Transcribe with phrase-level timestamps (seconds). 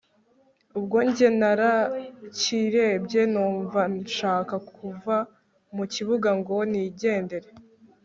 [0.77, 5.15] ubwo njye narakirebye numva nshaka kuva
[5.75, 7.49] mukibuga ngo nigendere